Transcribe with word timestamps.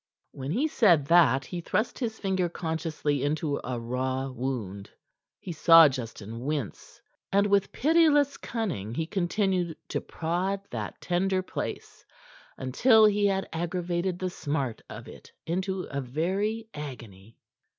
When 0.31 0.49
he 0.49 0.67
said 0.67 1.05
that 1.05 1.45
he 1.45 1.61
thrust 1.61 1.99
his 1.99 2.17
finger 2.17 2.49
consciously 2.49 3.21
into 3.23 3.61
a 3.63 3.79
raw 3.79 4.29
wound. 4.31 4.89
He 5.39 5.51
saw 5.51 5.87
Justin 5.89 6.39
wince, 6.39 6.99
and 7.31 7.45
with 7.45 7.71
pitiless 7.71 8.35
cunning 8.37 8.95
he 8.95 9.05
continued 9.05 9.77
to 9.89 10.01
prod 10.01 10.61
that 10.71 10.99
tender 11.01 11.43
place 11.43 12.03
until 12.57 13.05
he 13.05 13.27
had 13.27 13.47
aggravated 13.53 14.17
the 14.17 14.31
smart 14.31 14.81
of 14.89 15.07
it 15.07 15.31
into 15.45 15.83
a 15.83 16.01
very 16.01 16.67
agony. 16.73 17.37